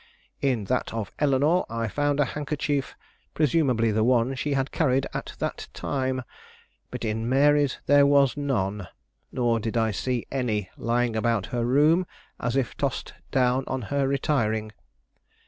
[0.41, 2.95] In that of Eleanore I found a handkerchief,
[3.35, 6.23] presumably the one she had carried at that time.
[6.89, 8.87] But in Mary's there was none,
[9.31, 12.07] nor did I see any lying about her room
[12.39, 14.71] as if tossed down on her retiring.